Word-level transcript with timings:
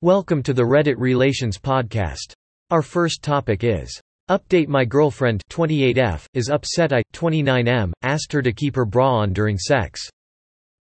Welcome 0.00 0.44
to 0.44 0.52
the 0.52 0.62
Reddit 0.62 0.94
Relations 0.96 1.58
Podcast. 1.58 2.32
Our 2.70 2.82
first 2.82 3.20
topic 3.20 3.64
is 3.64 4.00
Update 4.30 4.68
My 4.68 4.84
girlfriend 4.84 5.42
28F 5.50 6.24
is 6.34 6.50
upset 6.50 6.92
I 6.92 7.02
29M 7.14 7.90
asked 8.02 8.32
her 8.32 8.40
to 8.40 8.52
keep 8.52 8.76
her 8.76 8.84
bra 8.84 9.12
on 9.16 9.32
during 9.32 9.58
sex. 9.58 10.00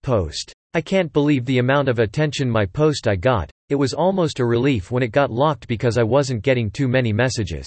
Post. 0.05 0.53
I 0.75 0.81
can't 0.81 1.13
believe 1.13 1.45
the 1.45 1.59
amount 1.59 1.89
of 1.89 1.99
attention 1.99 2.49
my 2.49 2.65
post 2.67 3.09
I 3.09 3.17
got. 3.17 3.51
It 3.69 3.75
was 3.75 3.95
almost 3.95 4.39
a 4.39 4.45
relief 4.45 4.93
when 4.93 5.03
it 5.03 5.11
got 5.11 5.33
locked 5.33 5.67
because 5.67 5.99
I 5.99 6.05
wasn't 6.05 6.45
getting 6.45 6.71
too 6.71 6.87
many 6.87 7.13
messages. 7.13 7.67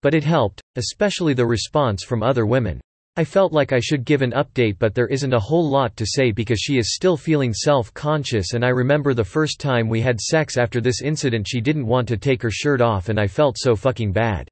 But 0.00 0.14
it 0.14 0.22
helped, 0.22 0.62
especially 0.76 1.34
the 1.34 1.44
response 1.44 2.04
from 2.04 2.22
other 2.22 2.46
women. 2.46 2.80
I 3.14 3.24
felt 3.24 3.52
like 3.52 3.74
I 3.74 3.78
should 3.78 4.06
give 4.06 4.22
an 4.22 4.30
update 4.30 4.78
but 4.78 4.94
there 4.94 5.06
isn't 5.06 5.34
a 5.34 5.38
whole 5.38 5.68
lot 5.68 5.94
to 5.96 6.06
say 6.06 6.32
because 6.32 6.60
she 6.60 6.78
is 6.78 6.94
still 6.94 7.18
feeling 7.18 7.52
self-conscious 7.52 8.54
and 8.54 8.64
I 8.64 8.70
remember 8.70 9.12
the 9.12 9.22
first 9.22 9.60
time 9.60 9.86
we 9.86 10.00
had 10.00 10.18
sex 10.18 10.56
after 10.56 10.80
this 10.80 11.02
incident 11.02 11.46
she 11.46 11.60
didn't 11.60 11.86
want 11.86 12.08
to 12.08 12.16
take 12.16 12.40
her 12.40 12.50
shirt 12.50 12.80
off 12.80 13.10
and 13.10 13.20
I 13.20 13.26
felt 13.26 13.58
so 13.58 13.76
fucking 13.76 14.12
bad. 14.12 14.48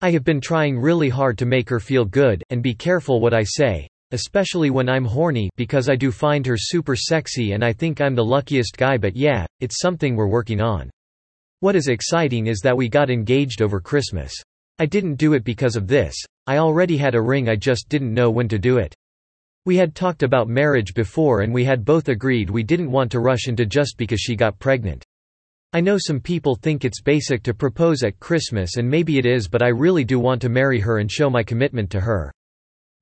I 0.00 0.10
have 0.10 0.24
been 0.24 0.40
trying 0.40 0.76
really 0.76 1.08
hard 1.08 1.38
to 1.38 1.46
make 1.46 1.68
her 1.68 1.78
feel 1.78 2.04
good, 2.04 2.42
and 2.50 2.64
be 2.64 2.74
careful 2.74 3.20
what 3.20 3.32
I 3.32 3.44
say, 3.44 3.86
especially 4.10 4.70
when 4.70 4.88
I'm 4.88 5.04
horny 5.04 5.48
because 5.56 5.88
I 5.88 5.94
do 5.94 6.10
find 6.10 6.44
her 6.46 6.56
super 6.58 6.96
sexy 6.96 7.52
and 7.52 7.64
I 7.64 7.72
think 7.72 8.00
I'm 8.00 8.16
the 8.16 8.24
luckiest 8.24 8.76
guy 8.76 8.98
but 8.98 9.14
yeah, 9.14 9.46
it's 9.60 9.78
something 9.80 10.16
we're 10.16 10.26
working 10.26 10.60
on. 10.60 10.90
What 11.60 11.76
is 11.76 11.86
exciting 11.86 12.48
is 12.48 12.58
that 12.64 12.76
we 12.76 12.88
got 12.88 13.08
engaged 13.08 13.62
over 13.62 13.80
Christmas. 13.80 14.34
I 14.78 14.86
didn't 14.86 15.14
do 15.14 15.34
it 15.34 15.44
because 15.44 15.76
of 15.76 15.86
this, 15.86 16.16
I 16.46 16.58
already 16.58 16.96
had 16.96 17.14
a 17.14 17.22
ring 17.22 17.48
I 17.48 17.54
just 17.54 17.88
didn't 17.88 18.12
know 18.12 18.30
when 18.30 18.48
to 18.48 18.58
do 18.58 18.78
it. 18.78 18.94
We 19.66 19.76
had 19.76 19.94
talked 19.94 20.22
about 20.22 20.48
marriage 20.48 20.94
before 20.94 21.42
and 21.42 21.54
we 21.54 21.64
had 21.64 21.84
both 21.84 22.08
agreed 22.08 22.50
we 22.50 22.62
didn't 22.62 22.90
want 22.90 23.10
to 23.12 23.20
rush 23.20 23.46
into 23.46 23.64
just 23.64 23.96
because 23.96 24.20
she 24.20 24.36
got 24.36 24.58
pregnant. 24.58 25.04
I 25.72 25.80
know 25.80 25.96
some 25.96 26.20
people 26.20 26.54
think 26.56 26.84
it's 26.84 27.00
basic 27.00 27.42
to 27.44 27.54
propose 27.54 28.02
at 28.02 28.20
Christmas 28.20 28.76
and 28.76 28.88
maybe 28.88 29.16
it 29.16 29.26
is 29.26 29.48
but 29.48 29.62
I 29.62 29.68
really 29.68 30.04
do 30.04 30.18
want 30.18 30.42
to 30.42 30.48
marry 30.48 30.80
her 30.80 30.98
and 30.98 31.10
show 31.10 31.30
my 31.30 31.42
commitment 31.42 31.88
to 31.90 32.00
her. 32.00 32.32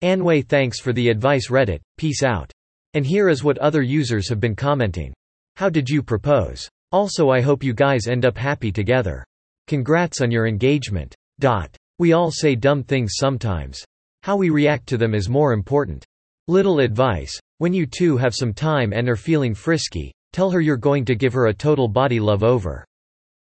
Anway 0.02 0.46
thanks 0.46 0.78
for 0.78 0.92
the 0.92 1.08
advice 1.08 1.48
Reddit, 1.48 1.80
peace 1.96 2.22
out. 2.22 2.52
And 2.94 3.06
here 3.06 3.28
is 3.28 3.42
what 3.42 3.58
other 3.58 3.82
users 3.82 4.28
have 4.28 4.40
been 4.40 4.54
commenting. 4.54 5.14
How 5.56 5.68
did 5.68 5.88
you 5.88 6.02
propose? 6.02 6.68
Also 6.92 7.30
I 7.30 7.40
hope 7.40 7.64
you 7.64 7.72
guys 7.72 8.06
end 8.06 8.26
up 8.26 8.36
happy 8.36 8.70
together. 8.70 9.24
Congrats 9.66 10.20
on 10.20 10.30
your 10.30 10.46
engagement. 10.46 11.16
Dot. 11.40 11.74
We 11.98 12.12
all 12.12 12.30
say 12.30 12.54
dumb 12.54 12.82
things 12.82 13.12
sometimes. 13.16 13.84
How 14.22 14.36
we 14.36 14.50
react 14.50 14.86
to 14.88 14.96
them 14.96 15.14
is 15.14 15.28
more 15.28 15.52
important. 15.52 16.04
Little 16.48 16.80
advice. 16.80 17.38
When 17.58 17.72
you 17.72 17.86
two 17.86 18.16
have 18.16 18.34
some 18.34 18.52
time 18.52 18.92
and 18.92 19.08
are 19.08 19.16
feeling 19.16 19.54
frisky, 19.54 20.12
tell 20.32 20.50
her 20.50 20.60
you're 20.60 20.76
going 20.76 21.04
to 21.04 21.14
give 21.14 21.32
her 21.32 21.46
a 21.46 21.54
total 21.54 21.88
body 21.88 22.18
love 22.20 22.42
over. 22.42 22.84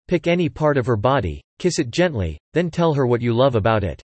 Pick 0.09 0.27
any 0.27 0.49
part 0.49 0.77
of 0.77 0.87
her 0.87 0.97
body, 0.97 1.41
kiss 1.59 1.79
it 1.79 1.91
gently, 1.91 2.39
then 2.53 2.71
tell 2.71 2.93
her 2.95 3.07
what 3.07 3.21
you 3.21 3.33
love 3.33 3.55
about 3.55 3.85
it. 3.85 4.03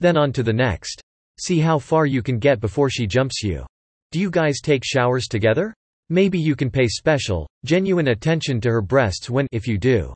Then 0.00 0.16
on 0.16 0.32
to 0.32 0.42
the 0.42 0.52
next. 0.52 1.00
See 1.38 1.58
how 1.58 1.78
far 1.78 2.06
you 2.06 2.22
can 2.22 2.38
get 2.38 2.60
before 2.60 2.88
she 2.88 3.06
jumps 3.06 3.42
you. 3.42 3.66
Do 4.12 4.18
you 4.18 4.30
guys 4.30 4.60
take 4.62 4.82
showers 4.84 5.26
together? 5.26 5.74
Maybe 6.08 6.38
you 6.38 6.56
can 6.56 6.70
pay 6.70 6.86
special, 6.88 7.48
genuine 7.64 8.08
attention 8.08 8.60
to 8.62 8.70
her 8.70 8.80
breasts 8.80 9.28
when 9.28 9.46
if 9.52 9.66
you 9.66 9.76
do. 9.76 10.14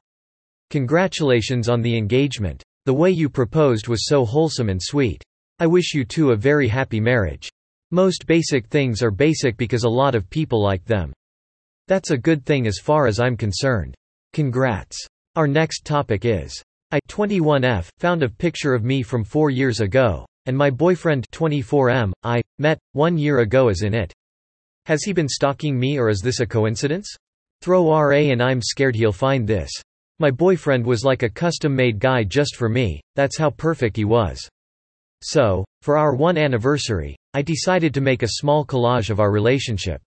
Congratulations 0.71 1.69
on 1.69 1.83
the 1.83 1.97
engagement. 1.97 2.63
The 2.86 2.95
way 2.95 3.11
you 3.11 3.28
proposed 3.28 3.89
was 3.89 4.06
so 4.06 4.25
wholesome 4.25 4.69
and 4.69 4.81
sweet. 4.83 5.23
I 5.59 5.67
wish 5.67 5.95
you 5.95 6.05
two 6.05 6.31
a 6.31 6.36
very 6.36 6.67
happy 6.67 7.00
marriage. 7.00 7.50
Most 7.91 8.27
basic 8.27 8.69
things 8.69 9.03
are 9.03 9.11
basic 9.11 9.56
because 9.56 9.84
a 9.84 9.89
lot 9.89 10.14
of 10.14 10.31
people 10.31 10.62
like 10.62 10.84
them. 10.84 11.12
That's 11.89 12.11
a 12.11 12.19
good 12.19 12.47
thing 12.47 12.67
as 12.67 12.78
far 12.78 13.06
as 13.06 13.20
I'm 13.20 13.37
concerned. 13.37 13.95
Congrats. 14.33 14.97
Our 15.37 15.47
next 15.47 15.84
topic 15.84 16.25
is 16.25 16.62
I 16.91 17.00
21F 17.09 17.89
found 17.98 18.22
a 18.22 18.28
picture 18.28 18.75
of 18.75 18.84
me 18.84 19.03
from 19.03 19.25
4 19.25 19.50
years 19.50 19.81
ago 19.81 20.25
and 20.47 20.56
my 20.56 20.70
boyfriend 20.70 21.27
24M 21.33 22.12
I 22.22 22.43
met 22.59 22.78
1 22.93 23.19
year 23.19 23.41
ago 23.41 23.69
is 23.69 23.82
in 23.82 23.94
it. 23.94 24.12
Has 24.87 25.03
he 25.05 25.12
been 25.12 25.28
stalking 25.28 25.78
me 25.78 25.99
or 25.99 26.09
is 26.09 26.21
this 26.21 26.41
a 26.41 26.47
coincidence? 26.47 27.15
Throw 27.60 27.93
RA 27.93 28.16
and 28.16 28.43
I'm 28.43 28.62
scared 28.62 28.97
he'll 28.97 29.12
find 29.12 29.47
this. 29.47 29.71
My 30.20 30.31
boyfriend 30.31 30.84
was 30.84 31.03
like 31.03 31.22
a 31.22 31.31
custom-made 31.31 31.98
guy 31.98 32.25
just 32.25 32.54
for 32.54 32.69
me, 32.69 33.00
that's 33.16 33.38
how 33.38 33.48
perfect 33.48 33.97
he 33.97 34.04
was. 34.04 34.47
So, 35.22 35.64
for 35.81 35.97
our 35.97 36.14
one 36.14 36.36
anniversary, 36.36 37.16
I 37.32 37.41
decided 37.41 37.94
to 37.94 38.03
make 38.03 38.22
a 38.22 38.32
small 38.32 38.66
collage 38.66 39.08
of 39.08 39.19
our 39.19 39.32
relationship. 39.32 40.03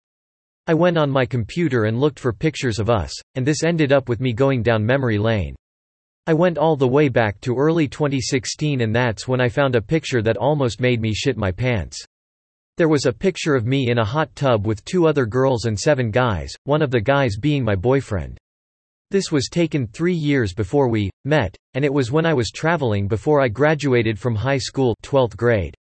I 0.68 0.76
went 0.76 1.00
on 1.00 1.10
my 1.10 1.26
computer 1.26 1.86
and 1.86 2.00
looked 2.00 2.20
for 2.20 2.32
pictures 2.32 2.78
of 2.78 2.92
us, 2.92 3.12
and 3.34 3.44
this 3.44 3.64
ended 3.64 3.92
up 3.92 4.08
with 4.08 4.20
me 4.20 4.34
going 4.34 4.62
down 4.62 4.86
memory 4.86 5.18
lane. 5.18 5.56
I 6.28 6.36
went 6.36 6.60
all 6.60 6.76
the 6.76 6.88
way 6.88 7.10
back 7.10 7.42
to 7.42 7.58
early 7.58 7.88
2016 7.88 8.82
and 8.82 8.96
that's 8.96 9.28
when 9.28 9.42
I 9.42 9.50
found 9.50 9.76
a 9.76 9.82
picture 9.82 10.22
that 10.22 10.38
almost 10.38 10.80
made 10.80 11.02
me 11.02 11.12
shit 11.12 11.38
my 11.38 11.52
pants. 11.52 11.98
There 12.78 12.88
was 12.88 13.08
a 13.08 13.12
picture 13.12 13.56
of 13.56 13.66
me 13.66 13.90
in 13.90 13.98
a 13.98 14.06
hot 14.06 14.36
tub 14.36 14.68
with 14.68 14.86
two 14.86 15.08
other 15.08 15.26
girls 15.26 15.66
and 15.66 15.78
seven 15.78 16.12
guys, 16.12 16.54
one 16.66 16.84
of 16.84 16.92
the 16.92 17.02
guys 17.02 17.36
being 17.36 17.64
my 17.64 17.76
boyfriend. 17.76 18.38
This 19.14 19.32
was 19.32 19.48
taken 19.48 19.86
three 19.86 20.16
years 20.16 20.56
before 20.56 20.88
we 20.90 21.12
met, 21.24 21.56
and 21.76 21.86
it 21.86 21.94
was 21.94 22.12
when 22.12 22.26
I 22.26 22.34
was 22.34 22.50
traveling 22.50 23.08
before 23.08 23.42
I 23.42 23.48
graduated 23.48 24.18
from 24.18 24.34
high 24.34 24.58
school 24.58 24.96
12th 25.04 25.38
grade. 25.38 25.76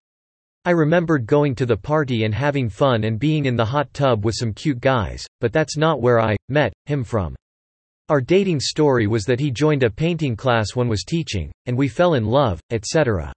I 0.65 0.71
remembered 0.71 1.25
going 1.27 1.55
to 1.55 1.65
the 1.65 1.77
party 1.77 2.25
and 2.25 2.35
having 2.35 2.67
fun 2.67 3.05
and 3.05 3.17
being 3.17 3.45
in 3.45 3.55
the 3.55 3.63
hot 3.63 3.93
tub 3.93 4.25
with 4.25 4.35
some 4.35 4.51
cute 4.51 4.81
guys, 4.81 5.25
but 5.39 5.53
that's 5.53 5.77
not 5.77 6.01
where 6.01 6.19
I 6.19 6.35
met 6.49 6.73
him 6.87 7.05
from. 7.05 7.33
Our 8.09 8.19
dating 8.19 8.59
story 8.59 9.07
was 9.07 9.23
that 9.27 9.39
he 9.39 9.49
joined 9.49 9.83
a 9.83 9.89
painting 9.89 10.35
class 10.35 10.75
one 10.75 10.89
was 10.89 11.05
teaching, 11.05 11.53
and 11.67 11.77
we 11.77 11.87
fell 11.87 12.15
in 12.15 12.25
love, 12.25 12.59
etc. 12.69 13.31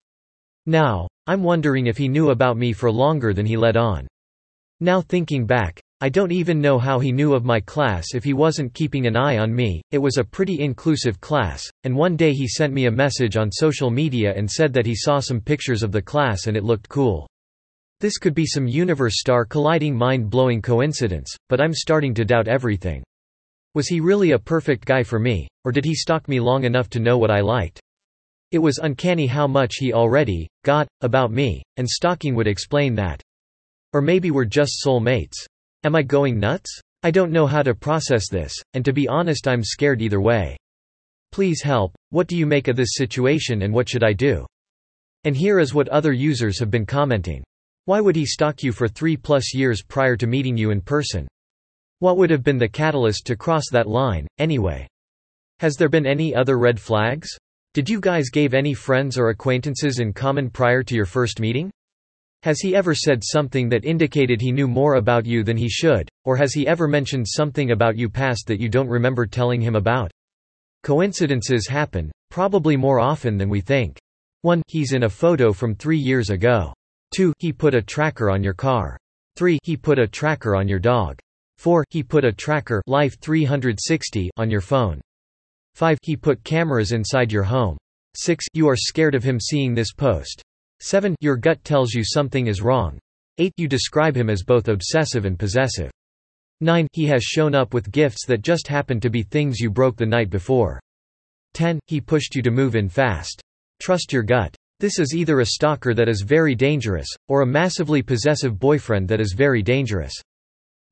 Now, 0.66 1.06
I'm 1.28 1.44
wondering 1.44 1.86
if 1.86 1.96
he 1.96 2.08
knew 2.08 2.30
about 2.30 2.56
me 2.56 2.72
for 2.72 2.90
longer 2.90 3.32
than 3.32 3.46
he 3.46 3.56
let 3.56 3.76
on. 3.76 4.08
Now 4.80 5.00
thinking 5.02 5.46
back, 5.46 5.80
I 6.04 6.10
don't 6.10 6.32
even 6.32 6.60
know 6.60 6.78
how 6.78 6.98
he 6.98 7.12
knew 7.12 7.32
of 7.32 7.46
my 7.46 7.60
class 7.60 8.08
if 8.14 8.24
he 8.24 8.34
wasn't 8.34 8.74
keeping 8.74 9.06
an 9.06 9.16
eye 9.16 9.38
on 9.38 9.54
me, 9.54 9.80
it 9.90 9.96
was 9.96 10.18
a 10.18 10.22
pretty 10.22 10.60
inclusive 10.60 11.18
class, 11.18 11.64
and 11.84 11.96
one 11.96 12.14
day 12.14 12.34
he 12.34 12.46
sent 12.46 12.74
me 12.74 12.84
a 12.84 12.90
message 12.90 13.38
on 13.38 13.50
social 13.50 13.90
media 13.90 14.34
and 14.36 14.50
said 14.50 14.74
that 14.74 14.84
he 14.84 14.94
saw 14.94 15.18
some 15.18 15.40
pictures 15.40 15.82
of 15.82 15.92
the 15.92 16.02
class 16.02 16.46
and 16.46 16.58
it 16.58 16.62
looked 16.62 16.90
cool. 16.90 17.26
This 18.00 18.18
could 18.18 18.34
be 18.34 18.44
some 18.44 18.68
universe 18.68 19.14
star 19.18 19.46
colliding 19.46 19.96
mind-blowing 19.96 20.60
coincidence, 20.60 21.34
but 21.48 21.58
I'm 21.58 21.72
starting 21.72 22.12
to 22.16 22.24
doubt 22.26 22.48
everything. 22.48 23.02
Was 23.74 23.88
he 23.88 24.00
really 24.00 24.32
a 24.32 24.38
perfect 24.38 24.84
guy 24.84 25.04
for 25.04 25.18
me, 25.18 25.48
or 25.64 25.72
did 25.72 25.86
he 25.86 25.94
stalk 25.94 26.28
me 26.28 26.38
long 26.38 26.64
enough 26.64 26.90
to 26.90 27.00
know 27.00 27.16
what 27.16 27.30
I 27.30 27.40
liked? 27.40 27.80
It 28.50 28.58
was 28.58 28.76
uncanny 28.76 29.26
how 29.26 29.46
much 29.46 29.76
he 29.76 29.94
already 29.94 30.48
got 30.66 30.86
about 31.00 31.32
me, 31.32 31.62
and 31.78 31.88
stalking 31.88 32.34
would 32.34 32.46
explain 32.46 32.94
that. 32.96 33.22
Or 33.94 34.02
maybe 34.02 34.30
we're 34.30 34.44
just 34.44 34.80
soul 34.80 35.00
mates. 35.00 35.46
Am 35.84 35.94
I 35.94 36.02
going 36.02 36.40
nuts? 36.40 36.80
I 37.02 37.10
don't 37.10 37.30
know 37.30 37.46
how 37.46 37.62
to 37.62 37.74
process 37.74 38.30
this, 38.30 38.54
and 38.72 38.82
to 38.86 38.92
be 38.94 39.06
honest 39.06 39.46
I'm 39.46 39.62
scared 39.62 40.00
either 40.00 40.18
way. 40.18 40.56
Please 41.30 41.60
help, 41.60 41.92
what 42.08 42.26
do 42.26 42.38
you 42.38 42.46
make 42.46 42.68
of 42.68 42.76
this 42.76 42.94
situation 42.94 43.60
and 43.60 43.74
what 43.74 43.90
should 43.90 44.02
I 44.02 44.14
do? 44.14 44.46
And 45.24 45.36
here 45.36 45.58
is 45.58 45.74
what 45.74 45.88
other 45.88 46.12
users 46.12 46.58
have 46.58 46.70
been 46.70 46.86
commenting. 46.86 47.44
Why 47.84 48.00
would 48.00 48.16
he 48.16 48.24
stalk 48.24 48.62
you 48.62 48.72
for 48.72 48.88
three 48.88 49.14
plus 49.14 49.52
years 49.52 49.82
prior 49.82 50.16
to 50.16 50.26
meeting 50.26 50.56
you 50.56 50.70
in 50.70 50.80
person? 50.80 51.28
What 51.98 52.16
would 52.16 52.30
have 52.30 52.42
been 52.42 52.56
the 52.56 52.66
catalyst 52.66 53.26
to 53.26 53.36
cross 53.36 53.64
that 53.70 53.86
line, 53.86 54.26
anyway? 54.38 54.88
Has 55.60 55.76
there 55.76 55.90
been 55.90 56.06
any 56.06 56.34
other 56.34 56.58
red 56.58 56.80
flags? 56.80 57.28
Did 57.74 57.90
you 57.90 58.00
guys 58.00 58.30
gave 58.30 58.54
any 58.54 58.72
friends 58.72 59.18
or 59.18 59.28
acquaintances 59.28 59.98
in 59.98 60.14
common 60.14 60.48
prior 60.48 60.82
to 60.82 60.94
your 60.94 61.04
first 61.04 61.40
meeting? 61.40 61.70
Has 62.44 62.60
he 62.60 62.76
ever 62.76 62.94
said 62.94 63.22
something 63.24 63.70
that 63.70 63.86
indicated 63.86 64.38
he 64.38 64.52
knew 64.52 64.68
more 64.68 64.96
about 64.96 65.24
you 65.24 65.42
than 65.42 65.56
he 65.56 65.66
should, 65.66 66.10
or 66.26 66.36
has 66.36 66.52
he 66.52 66.66
ever 66.66 66.86
mentioned 66.86 67.26
something 67.26 67.70
about 67.70 67.96
you 67.96 68.10
past 68.10 68.46
that 68.48 68.60
you 68.60 68.68
don't 68.68 68.86
remember 68.86 69.24
telling 69.24 69.62
him 69.62 69.74
about? 69.74 70.10
Coincidences 70.82 71.66
happen, 71.66 72.12
probably 72.30 72.76
more 72.76 73.00
often 73.00 73.38
than 73.38 73.48
we 73.48 73.62
think. 73.62 73.98
1. 74.42 74.60
He's 74.66 74.92
in 74.92 75.04
a 75.04 75.08
photo 75.08 75.54
from 75.54 75.74
three 75.74 75.96
years 75.96 76.28
ago. 76.28 76.74
2. 77.16 77.32
He 77.38 77.50
put 77.50 77.74
a 77.74 77.80
tracker 77.80 78.30
on 78.30 78.44
your 78.44 78.52
car. 78.52 78.98
3. 79.36 79.58
He 79.62 79.74
put 79.74 79.98
a 79.98 80.06
tracker 80.06 80.54
on 80.54 80.68
your 80.68 80.78
dog. 80.78 81.18
4. 81.56 81.82
He 81.88 82.02
put 82.02 82.26
a 82.26 82.32
tracker 82.32 82.82
Life 82.86 83.18
360 83.22 84.30
on 84.36 84.50
your 84.50 84.60
phone. 84.60 85.00
5. 85.76 85.96
He 86.02 86.14
put 86.14 86.44
cameras 86.44 86.92
inside 86.92 87.32
your 87.32 87.44
home. 87.44 87.78
6. 88.16 88.44
You 88.52 88.68
are 88.68 88.76
scared 88.76 89.14
of 89.14 89.24
him 89.24 89.40
seeing 89.40 89.74
this 89.74 89.94
post. 89.94 90.44
7. 90.84 91.16
Your 91.20 91.38
gut 91.38 91.64
tells 91.64 91.94
you 91.94 92.04
something 92.04 92.46
is 92.46 92.60
wrong. 92.60 92.98
8. 93.38 93.54
You 93.56 93.68
describe 93.68 94.14
him 94.14 94.28
as 94.28 94.42
both 94.42 94.68
obsessive 94.68 95.24
and 95.24 95.38
possessive. 95.38 95.90
9. 96.60 96.86
He 96.92 97.06
has 97.06 97.24
shown 97.24 97.54
up 97.54 97.72
with 97.72 97.90
gifts 97.90 98.26
that 98.26 98.42
just 98.42 98.68
happen 98.68 99.00
to 99.00 99.08
be 99.08 99.22
things 99.22 99.60
you 99.60 99.70
broke 99.70 99.96
the 99.96 100.04
night 100.04 100.28
before. 100.28 100.78
10. 101.54 101.80
He 101.86 102.02
pushed 102.02 102.34
you 102.34 102.42
to 102.42 102.50
move 102.50 102.76
in 102.76 102.90
fast. 102.90 103.40
Trust 103.80 104.12
your 104.12 104.24
gut. 104.24 104.54
This 104.78 104.98
is 104.98 105.14
either 105.14 105.40
a 105.40 105.46
stalker 105.46 105.94
that 105.94 106.06
is 106.06 106.20
very 106.20 106.54
dangerous, 106.54 107.08
or 107.28 107.40
a 107.40 107.46
massively 107.46 108.02
possessive 108.02 108.58
boyfriend 108.58 109.08
that 109.08 109.22
is 109.22 109.32
very 109.34 109.62
dangerous. 109.62 110.12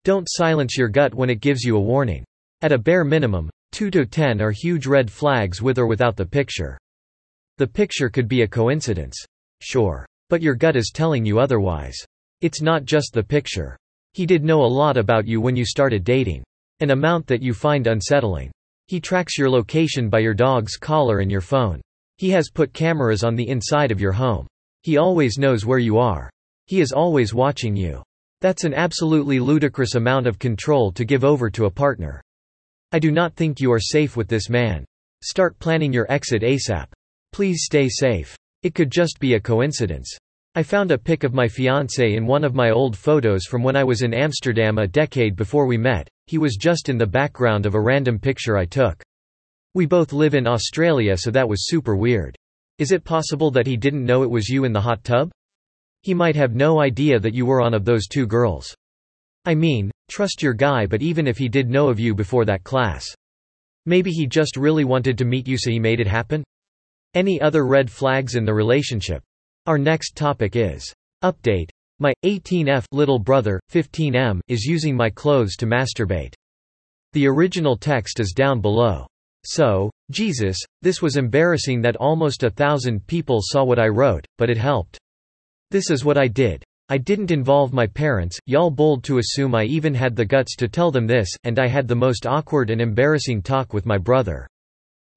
Don't 0.05 0.27
silence 0.27 0.79
your 0.79 0.89
gut 0.89 1.13
when 1.13 1.29
it 1.29 1.43
gives 1.43 1.65
you 1.65 1.77
a 1.77 1.81
warning. 1.81 2.25
At 2.63 2.73
a 2.73 2.79
bare 2.79 3.05
minimum, 3.05 3.51
2 3.73 3.91
to 3.91 4.07
10 4.07 4.41
are 4.41 4.53
huge 4.53 4.87
red 4.87 5.11
flags 5.11 5.61
with 5.61 5.79
or 5.79 5.87
without 5.87 6.17
the 6.17 6.25
picture. 6.25 6.79
The 7.59 7.67
picture 7.67 8.09
could 8.09 8.27
be 8.27 8.41
a 8.41 8.49
coincidence. 8.49 9.27
Sure. 9.63 10.05
But 10.29 10.43
your 10.43 10.57
gut 10.57 10.75
is 10.75 10.91
telling 10.93 11.25
you 11.25 11.39
otherwise. 11.39 11.97
It's 12.41 12.61
not 12.61 12.85
just 12.85 13.13
the 13.13 13.23
picture. 13.23 13.77
He 14.13 14.27
did 14.27 14.43
know 14.43 14.65
a 14.65 14.67
lot 14.67 14.97
about 14.97 15.25
you 15.25 15.41
when 15.41 15.55
you 15.55 15.65
started 15.65 16.03
dating. 16.03 16.43
An 16.81 16.91
amount 16.91 17.29
that 17.29 17.43
you 17.43 17.55
find 17.55 17.87
unsettling. 17.87 18.51
He 18.89 19.01
tracks 19.01 19.39
your 19.39 19.49
location 19.49 20.09
by 20.09 20.19
your 20.19 20.35
dog's 20.35 20.77
collar 20.77 21.21
and 21.21 21.31
your 21.31 21.41
phone. 21.41 21.81
He 22.19 22.29
has 22.31 22.51
put 22.51 22.75
cameras 22.75 23.23
on 23.23 23.37
the 23.37 23.49
inside 23.49 23.93
of 23.93 24.01
your 24.01 24.11
home. 24.11 24.49
He 24.83 24.97
always 24.97 25.39
knows 25.39 25.65
where 25.65 25.79
you 25.79 25.97
are. 25.97 26.29
He 26.67 26.81
is 26.81 26.91
always 26.91 27.33
watching 27.33 27.77
you. 27.77 28.03
That's 28.41 28.65
an 28.65 28.75
absolutely 28.75 29.39
ludicrous 29.39 29.95
amount 29.95 30.27
of 30.27 30.41
control 30.41 30.91
to 30.93 31.05
give 31.05 31.23
over 31.23 31.49
to 31.51 31.67
a 31.67 31.71
partner. 31.71 32.21
I 32.91 32.99
do 32.99 33.13
not 33.13 33.37
think 33.37 33.61
you 33.61 33.71
are 33.71 33.79
safe 33.79 34.17
with 34.17 34.27
this 34.27 34.51
man. 34.51 34.85
Start 35.23 35.57
planning 35.61 35.93
your 35.93 36.11
exit 36.11 36.43
ASAP. 36.43 36.87
Please 37.33 37.63
stay 37.63 37.89
safe. 37.89 38.37
It 38.63 38.75
could 38.75 38.91
just 38.91 39.19
be 39.19 39.35
a 39.35 39.41
coincidence. 39.41 40.17
I 40.55 40.63
found 40.63 40.93
a 40.93 40.99
pic 40.99 41.25
of 41.25 41.35
my 41.35 41.47
fiancé 41.47 42.17
in 42.17 42.27
one 42.27 42.45
of 42.45 42.55
my 42.55 42.71
old 42.71 42.97
photos 42.97 43.47
from 43.47 43.63
when 43.63 43.75
I 43.75 43.83
was 43.83 44.03
in 44.03 44.15
Amsterdam 44.15 44.79
a 44.79 44.87
decade 44.87 45.35
before 45.35 45.67
we 45.67 45.79
met, 45.79 46.09
he 46.27 46.39
was 46.39 46.57
just 46.57 46.89
in 46.89 46.99
the 46.99 47.07
background 47.07 47.67
of 47.67 47.75
a 47.75 47.81
random 47.81 48.19
picture 48.19 48.57
I 48.57 48.67
took. 48.67 49.03
We 49.75 49.87
both 49.87 50.13
live 50.13 50.35
in 50.35 50.47
Australia 50.47 51.17
so 51.17 51.31
that 51.31 51.49
was 51.49 51.67
super 51.67 51.97
weird. 51.97 52.37
Is 52.79 52.93
it 52.93 53.03
possible 53.03 53.51
that 53.51 53.67
he 53.67 53.77
didn't 53.77 54.05
know 54.05 54.23
it 54.23 54.31
was 54.31 54.49
you 54.49 54.65
in 54.65 54.73
the 54.73 54.81
hot 54.81 55.03
tub? 55.03 55.33
He 56.03 56.15
might 56.15 56.37
have 56.37 56.55
no 56.55 56.81
idea 56.81 57.19
that 57.19 57.35
you 57.35 57.47
were 57.47 57.63
on 57.63 57.75
of 57.75 57.85
those 57.85 58.07
two 58.07 58.27
girls. 58.27 58.75
I 59.45 59.55
mean, 59.55 59.91
trust 60.09 60.43
your 60.43 60.55
guy 60.55 60.87
but 60.87 61.03
even 61.03 61.27
if 61.27 61.39
he 61.39 61.49
did 61.49 61.69
know 61.69 61.89
of 61.89 61.99
you 61.99 62.15
before 62.15 62.45
that 62.45 62.63
class. 62.63 63.07
Maybe 63.87 64.11
he 64.11 64.27
just 64.27 64.57
really 64.57 64.85
wanted 64.85 65.19
to 65.19 65.25
meet 65.25 65.49
you 65.49 65.57
so 65.59 65.71
he 65.71 65.81
made 65.81 65.99
it 65.99 66.07
happen? 66.07 66.45
Any 67.15 67.39
other 67.43 67.67
red 67.67 67.91
flags 67.91 68.37
in 68.37 68.47
the 68.47 68.55
relationship? 68.55 69.23
Our 69.67 69.77
next 69.77 70.17
topic 70.17 70.57
is 70.57 70.95
Update. 71.23 71.69
My 71.99 72.15
18F 72.25 72.87
little 72.91 73.19
brother, 73.19 73.61
15M, 73.71 74.41
is 74.49 74.65
using 74.65 74.97
my 74.97 75.11
clothes 75.11 75.55
to 75.57 75.67
masturbate. 75.67 76.33
The 77.13 77.29
original 77.29 77.77
text 77.77 78.19
is 78.19 78.33
down 78.33 78.63
below. 78.63 79.07
So, 79.45 79.91
Jesus, 80.11 80.59
this 80.81 81.03
was 81.03 81.19
embarrassing 81.19 81.83
that 81.83 81.97
almost 81.97 82.45
a 82.45 82.51
thousand 82.51 83.07
people 83.07 83.41
saw 83.43 83.63
what 83.63 83.79
I 83.79 83.89
wrote, 83.89 84.25
but 84.39 84.49
it 84.49 84.57
helped. 84.57 84.99
This 85.71 85.91
is 85.91 86.07
what 86.07 86.17
I 86.17 86.29
did. 86.29 86.65
I 86.89 86.97
didn't 86.97 87.31
involve 87.31 87.75
my 87.75 87.87
parents, 87.87 88.39
y'all 88.47 88.71
bold 88.71 89.05
to 89.05 89.19
assume 89.19 89.55
I 89.55 89.65
even 89.65 89.93
had 89.93 90.17
the 90.17 90.25
guts 90.25 90.57
to 90.57 90.67
tell 90.67 90.91
them 90.91 91.07
this, 91.07 91.29
and 91.45 91.59
I 91.59 91.69
had 91.69 91.87
the 91.87 91.95
most 91.95 92.27
awkward 92.27 92.71
and 92.71 92.81
embarrassing 92.81 93.43
talk 93.43 93.75
with 93.75 93.85
my 93.85 93.99
brother. 93.99 94.49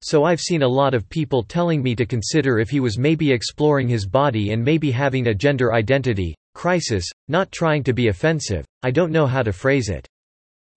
So 0.06 0.24
I've 0.24 0.40
seen 0.40 0.62
a 0.62 0.68
lot 0.68 0.94
of 0.94 1.10
people 1.10 1.42
telling 1.42 1.82
me 1.82 1.96
to 1.96 2.06
consider 2.06 2.60
if 2.60 2.70
he 2.70 2.80
was 2.80 3.00
maybe 3.00 3.32
exploring 3.32 3.88
his 3.88 4.06
body 4.06 4.52
and 4.52 4.64
maybe 4.64 4.92
having 4.92 5.26
a 5.26 5.34
gender 5.34 5.74
identity 5.74 6.36
crisis, 6.54 7.10
not 7.28 7.52
trying 7.52 7.84
to 7.86 7.92
be 7.92 8.10
offensive, 8.10 8.68
I 8.84 8.92
don't 8.92 9.12
know 9.12 9.26
how 9.26 9.42
to 9.42 9.52
phrase 9.52 9.90
it. 9.90 10.08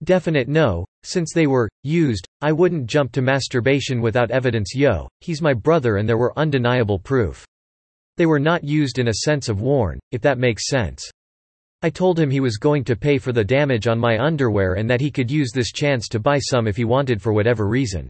Definite 0.03 0.49
no, 0.49 0.87
since 1.03 1.35
they 1.35 1.47
were 1.47 1.69
used, 1.83 2.27
I 2.41 2.53
wouldn't 2.53 2.87
jump 2.87 3.13
to 3.13 3.21
masturbation 3.21 4.01
without 4.01 4.31
evidence 4.31 4.75
yo, 4.75 5.07
he's 5.21 5.43
my 5.43 5.53
brother 5.53 5.99
and 5.99 6.09
there 6.09 6.17
were 6.17 6.39
undeniable 6.39 6.99
proof. 6.99 7.45
They 8.17 8.25
were 8.25 8.41
not 8.41 8.65
used 8.65 8.99
in 8.99 9.09
a 9.09 9.25
sense 9.27 9.51
of 9.51 9.61
worn, 9.61 10.01
if 10.11 10.23
that 10.23 10.39
makes 10.39 10.69
sense. 10.69 11.07
I 11.83 11.91
told 11.91 12.19
him 12.19 12.31
he 12.31 12.41
was 12.41 12.57
going 12.57 12.83
to 12.85 12.97
pay 12.97 13.19
for 13.19 13.33
the 13.33 13.45
damage 13.45 13.89
on 13.89 13.99
my 13.99 14.19
underwear 14.19 14.79
and 14.79 14.89
that 14.89 15.03
he 15.03 15.11
could 15.11 15.31
use 15.31 15.51
this 15.53 15.71
chance 15.71 16.09
to 16.09 16.19
buy 16.19 16.39
some 16.39 16.67
if 16.67 16.79
he 16.79 16.87
wanted 16.87 17.21
for 17.21 17.35
whatever 17.35 17.69
reason. 17.69 18.09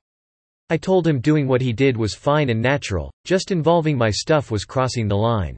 I 0.70 0.76
told 0.76 1.06
him 1.06 1.20
doing 1.20 1.48
what 1.48 1.62
he 1.62 1.72
did 1.72 1.96
was 1.96 2.14
fine 2.14 2.50
and 2.50 2.60
natural, 2.60 3.10
just 3.24 3.50
involving 3.50 3.96
my 3.96 4.10
stuff 4.10 4.50
was 4.50 4.64
crossing 4.64 5.08
the 5.08 5.16
line. 5.16 5.56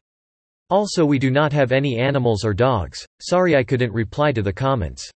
Also 0.71 1.05
we 1.05 1.19
do 1.19 1.31
not 1.31 1.53
have 1.53 1.73
any 1.73 1.99
animals 1.99 2.45
or 2.45 2.55
dogs, 2.55 3.05
sorry 3.21 3.57
I 3.57 3.65
couldn't 3.65 3.93
reply 3.93 4.31
to 4.31 4.43
the 4.43 4.53
comments. 4.53 5.11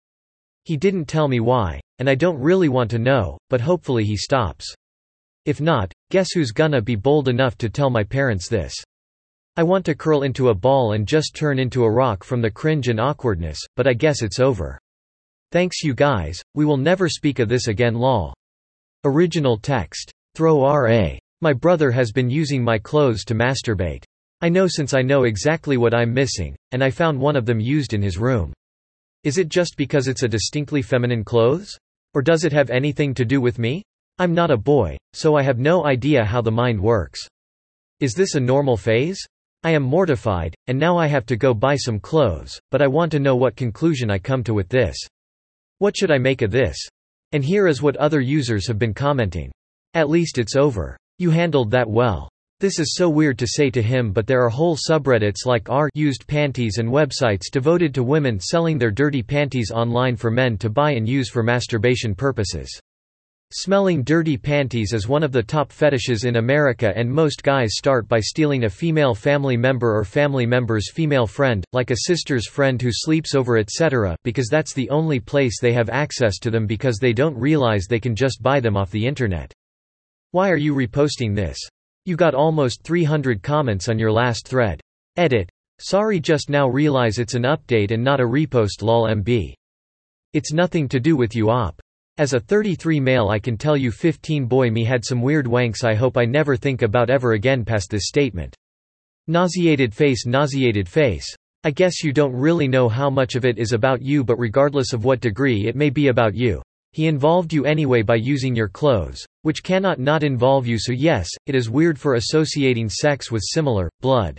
He 0.65 0.79
didn't 0.79 1.07
tell 1.07 1.29
me 1.29 1.41
why, 1.41 1.81
and 1.99 2.09
I 2.09 2.15
don't 2.15 2.41
really 2.41 2.71
want 2.71 2.91
to 2.93 2.99
know, 2.99 3.37
but 3.51 3.61
hopefully 3.61 4.05
he 4.05 4.17
stops. 4.17 4.75
If 5.45 5.61
not, 5.61 5.93
guess 6.11 6.31
who's 6.33 6.53
gonna 6.53 6.81
be 6.81 6.95
bold 6.95 7.29
enough 7.29 7.59
to 7.59 7.69
tell 7.69 7.91
my 7.91 8.05
parents 8.05 8.49
this? 8.49 8.73
I 9.57 9.63
want 9.65 9.85
to 9.85 9.95
curl 9.95 10.23
into 10.23 10.49
a 10.49 10.55
ball 10.55 10.93
and 10.93 11.07
just 11.07 11.35
turn 11.35 11.59
into 11.59 11.85
a 11.85 11.91
rock 11.91 12.25
from 12.25 12.41
the 12.41 12.51
cringe 12.51 12.89
and 12.89 12.99
awkwardness, 12.99 13.59
but 13.77 13.87
I 13.87 13.93
guess 13.93 14.23
it's 14.23 14.41
over. 14.41 14.79
Thanks 15.51 15.83
you 15.83 15.93
guys, 15.93 16.43
we 16.55 16.65
will 16.65 16.79
never 16.79 17.11
speak 17.11 17.39
of 17.41 17.51
this 17.51 17.67
again 17.69 17.95
lol. 17.95 18.33
Original 19.05 19.59
text. 19.59 20.13
Throw 20.37 20.65
RA. 20.65 21.17
My 21.41 21.53
brother 21.53 21.91
has 21.91 22.13
been 22.13 22.31
using 22.31 22.63
my 22.63 22.79
clothes 22.79 23.25
to 23.25 23.35
masturbate. 23.35 24.05
I 24.41 24.49
know 24.49 24.69
since 24.69 24.95
I 24.95 25.03
know 25.03 25.25
exactly 25.25 25.77
what 25.77 25.93
I'm 25.93 26.15
missing, 26.15 26.55
and 26.71 26.85
I 26.85 26.91
found 26.93 27.19
one 27.19 27.35
of 27.35 27.45
them 27.45 27.59
used 27.59 27.95
in 27.95 28.01
his 28.01 28.17
room. 28.17 28.53
Is 29.25 29.39
it 29.39 29.49
just 29.49 29.77
because 29.77 30.07
it's 30.07 30.23
a 30.23 30.29
distinctly 30.29 30.83
feminine 30.83 31.25
clothes? 31.25 31.77
Or 32.15 32.23
does 32.23 32.45
it 32.45 32.53
have 32.53 32.71
anything 32.71 33.13
to 33.15 33.25
do 33.25 33.41
with 33.41 33.59
me? 33.59 33.83
I'm 34.21 34.35
not 34.35 34.53
a 34.53 34.57
boy, 34.57 34.97
so 35.15 35.35
I 35.35 35.43
have 35.43 35.59
no 35.59 35.85
idea 35.85 36.25
how 36.25 36.41
the 36.41 36.53
mind 36.53 36.81
works. 36.81 37.27
Is 37.99 38.15
this 38.15 38.37
a 38.37 38.41
normal 38.41 38.77
phase? 38.77 39.19
I 39.65 39.73
am 39.73 39.83
mortified, 39.83 40.55
and 40.69 40.79
now 40.79 40.97
I 40.97 41.09
have 41.09 41.27
to 41.27 41.37
go 41.37 41.55
buy 41.55 41.75
some 41.75 41.99
clothes, 41.99 42.57
but 42.71 42.81
I 42.81 42.87
want 42.87 43.11
to 43.13 43.19
know 43.19 43.35
what 43.35 43.57
conclusion 43.57 44.13
I 44.13 44.21
come 44.21 44.45
to 44.45 44.55
with 44.55 44.69
this. 44.69 44.97
What 45.79 45.97
should 45.97 46.13
I 46.13 46.19
make 46.19 46.43
of 46.43 46.53
this? 46.53 46.77
And 47.33 47.45
here 47.45 47.67
is 47.67 47.83
what 47.83 47.97
other 47.97 48.21
users 48.21 48.67
have 48.69 48.79
been 48.79 48.95
commenting. 48.95 49.51
At 49.95 50.11
least 50.11 50.39
it's 50.39 50.57
over. 50.57 50.97
You 51.19 51.31
handled 51.31 51.71
that 51.71 51.89
well. 51.89 52.29
This 52.61 52.79
is 52.79 52.95
so 52.95 53.09
weird 53.09 53.39
to 53.41 53.47
say 53.47 53.71
to 53.71 53.83
him 53.83 54.13
but 54.13 54.27
there 54.27 54.45
are 54.45 54.49
whole 54.49 54.77
subreddits 54.77 55.47
like 55.47 55.69
r 55.69 55.89
used 55.95 56.27
panties 56.29 56.79
and 56.79 56.89
websites 56.89 57.51
devoted 57.51 57.93
to 57.95 58.05
women 58.05 58.39
selling 58.39 58.79
their 58.79 58.93
dirty 58.93 59.23
panties 59.23 59.73
online 59.73 60.15
for 60.15 60.31
men 60.31 60.57
to 60.59 60.71
buy 60.71 60.93
and 60.93 61.09
use 61.09 61.29
for 61.29 61.43
masturbation 61.43 62.15
purposes. 62.15 62.81
Smelling 63.55 64.03
dirty 64.03 64.39
panties 64.39 64.95
is 64.95 65.07
one 65.09 65.23
of 65.23 65.31
the 65.31 65.43
top 65.43 65.73
fetishes 65.73 66.25
in 66.25 66.37
America 66.37 66.91
and 66.97 67.07
most 67.07 67.43
guys 67.43 67.77
start 67.77 68.09
by 68.09 68.19
stealing 68.19 68.65
a 68.65 68.71
female 68.71 69.15
family 69.15 69.59
member 69.59 69.95
or 69.95 70.05
family 70.05 70.47
member's 70.47 70.91
female 70.91 71.27
friend, 71.27 71.63
like 71.75 71.91
a 71.91 71.99
sister's 72.07 72.49
friend 72.49 72.81
who 72.81 72.89
sleeps 72.91 73.35
over 73.35 73.59
etc. 73.59 74.17
because 74.25 74.49
that's 74.49 74.73
the 74.73 74.89
only 74.89 75.21
place 75.21 75.61
they 75.61 75.75
have 75.75 75.91
access 75.91 76.39
to 76.39 76.51
them 76.51 76.67
because 76.67 76.97
they 76.97 77.13
don't 77.13 77.37
realize 77.37 77.85
they 77.85 78.01
can 78.01 78.17
just 78.17 78.43
buy 78.43 78.59
them 78.59 78.75
off 78.75 78.91
the 78.91 79.07
internet. 79.07 79.53
Why 80.31 80.49
are 80.49 80.57
you 80.57 80.75
reposting 80.75 81.37
this? 81.37 81.59
You 82.07 82.17
got 82.17 82.35
almost 82.35 82.83
300 82.85 83.43
comments 83.43 83.91
on 83.91 83.99
your 83.99 84.13
last 84.13 84.49
thread. 84.49 84.81
Edit. 85.19 85.51
Sorry 85.79 86.21
just 86.21 86.49
now 86.49 86.69
realize 86.69 87.19
it's 87.19 87.35
an 87.35 87.43
update 87.43 87.91
and 87.91 88.03
not 88.03 88.19
a 88.19 88.25
repost 88.25 88.81
lol 88.81 89.09
mb. 89.09 89.53
It's 90.33 90.55
nothing 90.55 90.89
to 90.89 90.99
do 90.99 91.17
with 91.17 91.37
you 91.37 91.51
op. 91.51 91.79
As 92.19 92.35
a 92.35 92.41
33 92.41 93.01
male 93.01 93.31
I 93.31 93.39
can 93.39 93.57
tell 93.57 93.75
you 93.75 93.91
15 93.91 94.45
boy 94.45 94.71
me 94.71 94.85
had 94.85 95.03
some 95.03 95.23
weird 95.23 95.47
wanks 95.47 95.83
I 95.83 95.95
hope 95.95 96.19
I 96.19 96.27
never 96.27 96.57
think 96.57 96.83
about 96.83 97.09
ever 97.09 97.33
again 97.33 97.65
past 97.65 97.89
this 97.89 98.07
statement. 98.07 98.55
Nauseated 99.29 99.95
face 99.95 100.27
nauseated 100.27 100.87
face. 100.87 101.35
I 101.65 101.71
guess 101.71 102.05
you 102.05 102.13
don't 102.13 102.35
really 102.35 102.69
know 102.69 102.91
how 102.91 103.09
much 103.09 103.35
of 103.35 103.47
it 103.47 103.57
is 103.57 103.73
about 103.73 104.03
you 104.03 104.25
but 104.25 104.39
regardless 104.39 104.93
of 104.93 105.07
what 105.07 105.21
degree 105.21 105.67
it 105.67 105.75
may 105.75 105.89
be 105.89 106.09
about 106.09 106.35
you. 106.35 106.61
He 106.93 107.07
involved 107.07 107.51
you 107.51 107.65
anyway 107.65 108.03
by 108.03 108.17
using 108.17 108.55
your 108.55 108.69
clothes, 108.69 109.25
which 109.41 109.63
cannot 109.63 109.99
not 109.99 110.23
involve 110.23 110.67
you 110.67 110.79
so 110.79 110.93
yes, 110.93 111.31
it 111.47 111.55
is 111.55 111.71
weird 111.71 111.99
for 111.99 112.17
associating 112.17 112.91
sex 112.91 113.31
with 113.31 113.43
similar, 113.43 113.89
blood. 114.03 114.39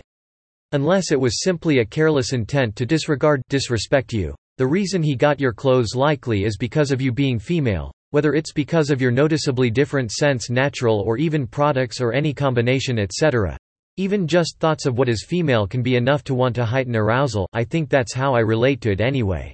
Unless 0.70 1.10
it 1.10 1.18
was 1.18 1.42
simply 1.42 1.80
a 1.80 1.84
careless 1.84 2.32
intent 2.32 2.76
to 2.76 2.86
disregard 2.86 3.42
disrespect 3.48 4.12
you. 4.12 4.32
The 4.56 4.66
reason 4.66 5.02
he 5.02 5.16
got 5.16 5.40
your 5.40 5.52
clothes 5.52 5.96
likely 5.96 6.44
is 6.44 6.56
because 6.56 6.92
of 6.92 7.02
you 7.02 7.10
being 7.10 7.40
female, 7.40 7.90
whether 8.10 8.34
it's 8.34 8.52
because 8.52 8.90
of 8.90 9.00
your 9.00 9.10
noticeably 9.10 9.68
different 9.68 10.12
sense 10.12 10.48
natural 10.48 11.00
or 11.00 11.18
even 11.18 11.48
products 11.48 12.00
or 12.00 12.12
any 12.12 12.32
combination 12.32 13.00
etc. 13.00 13.56
Even 13.96 14.28
just 14.28 14.60
thoughts 14.60 14.86
of 14.86 14.96
what 14.96 15.08
is 15.08 15.26
female 15.26 15.66
can 15.66 15.82
be 15.82 15.96
enough 15.96 16.22
to 16.22 16.34
want 16.36 16.54
to 16.54 16.64
heighten 16.64 16.94
arousal, 16.94 17.48
I 17.52 17.64
think 17.64 17.88
that's 17.88 18.14
how 18.14 18.32
I 18.32 18.40
relate 18.40 18.80
to 18.82 18.92
it 18.92 19.00
anyway. 19.00 19.52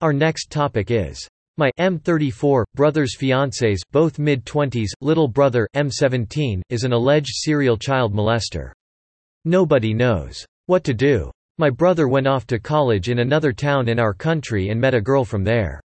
Our 0.00 0.12
next 0.12 0.50
topic 0.50 0.92
is 0.92 1.26
my 1.56 1.72
M34 1.80 2.62
brother's 2.76 3.16
fiancés, 3.18 3.80
both 3.90 4.20
mid-20s, 4.20 4.90
little 5.00 5.26
brother 5.26 5.66
M17 5.74 6.62
is 6.70 6.84
an 6.84 6.92
alleged 6.92 7.34
serial 7.34 7.76
child 7.76 8.14
molester. 8.14 8.70
Nobody 9.44 9.92
knows 9.92 10.46
what 10.66 10.84
to 10.84 10.94
do. 10.94 11.32
My 11.58 11.68
brother 11.68 12.08
went 12.08 12.26
off 12.26 12.46
to 12.46 12.58
college 12.58 13.10
in 13.10 13.18
another 13.18 13.52
town 13.52 13.88
in 13.88 13.98
our 13.98 14.14
country 14.14 14.70
and 14.70 14.80
met 14.80 14.94
a 14.94 15.00
girl 15.00 15.24
from 15.24 15.44
there. 15.44 15.82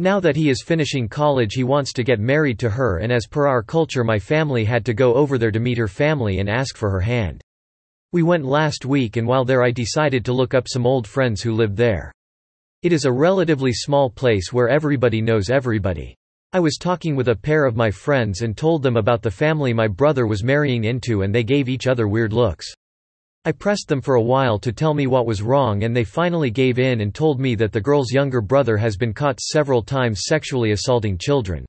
Now 0.00 0.18
that 0.20 0.34
he 0.34 0.50
is 0.50 0.64
finishing 0.64 1.08
college 1.08 1.54
he 1.54 1.62
wants 1.62 1.92
to 1.92 2.02
get 2.02 2.18
married 2.18 2.58
to 2.58 2.70
her 2.70 2.98
and 2.98 3.12
as 3.12 3.26
per 3.26 3.46
our 3.46 3.62
culture 3.62 4.02
my 4.02 4.18
family 4.18 4.64
had 4.64 4.84
to 4.86 4.94
go 4.94 5.14
over 5.14 5.38
there 5.38 5.52
to 5.52 5.60
meet 5.60 5.78
her 5.78 5.86
family 5.86 6.40
and 6.40 6.48
ask 6.48 6.76
for 6.76 6.90
her 6.90 7.00
hand. 7.00 7.42
We 8.12 8.22
went 8.22 8.44
last 8.44 8.84
week 8.84 9.16
and 9.16 9.26
while 9.26 9.44
there 9.44 9.62
I 9.62 9.70
decided 9.70 10.24
to 10.24 10.32
look 10.32 10.52
up 10.52 10.66
some 10.68 10.86
old 10.86 11.06
friends 11.06 11.42
who 11.42 11.52
lived 11.52 11.76
there. 11.76 12.12
It 12.82 12.92
is 12.92 13.04
a 13.04 13.12
relatively 13.12 13.72
small 13.72 14.10
place 14.10 14.52
where 14.52 14.68
everybody 14.68 15.20
knows 15.20 15.48
everybody. 15.48 16.16
I 16.52 16.60
was 16.60 16.76
talking 16.76 17.14
with 17.14 17.28
a 17.28 17.36
pair 17.36 17.66
of 17.66 17.76
my 17.76 17.90
friends 17.90 18.42
and 18.42 18.56
told 18.56 18.82
them 18.82 18.96
about 18.96 19.22
the 19.22 19.30
family 19.30 19.72
my 19.72 19.86
brother 19.86 20.26
was 20.26 20.42
marrying 20.42 20.84
into 20.84 21.22
and 21.22 21.34
they 21.34 21.44
gave 21.44 21.68
each 21.68 21.86
other 21.86 22.08
weird 22.08 22.32
looks. 22.32 22.72
I 23.48 23.52
pressed 23.52 23.88
them 23.88 24.02
for 24.02 24.16
a 24.16 24.22
while 24.22 24.58
to 24.58 24.74
tell 24.74 24.92
me 24.92 25.06
what 25.06 25.24
was 25.24 25.40
wrong 25.40 25.84
and 25.84 25.96
they 25.96 26.04
finally 26.04 26.50
gave 26.50 26.78
in 26.78 27.00
and 27.00 27.14
told 27.14 27.40
me 27.40 27.54
that 27.54 27.72
the 27.72 27.80
girl's 27.80 28.12
younger 28.12 28.42
brother 28.42 28.76
has 28.76 28.94
been 28.98 29.14
caught 29.14 29.40
several 29.40 29.82
times 29.82 30.24
sexually 30.26 30.72
assaulting 30.72 31.16
children. 31.16 31.64